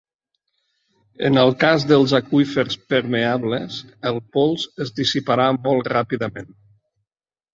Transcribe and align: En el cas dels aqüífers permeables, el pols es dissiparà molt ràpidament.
En 1.27 1.35
el 1.41 1.51
cas 1.63 1.83
dels 1.91 2.13
aqüífers 2.19 2.79
permeables, 2.93 3.77
el 4.11 4.17
pols 4.37 4.65
es 4.85 4.93
dissiparà 5.01 5.45
molt 5.69 5.91
ràpidament. 5.97 6.49